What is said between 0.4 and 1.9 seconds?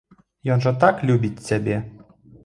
Ён жа так любіць цябе.